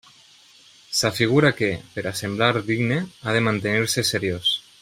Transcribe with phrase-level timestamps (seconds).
[0.99, 4.61] S'afigura que, per a semblar digne, ha de mantenir-se seriós.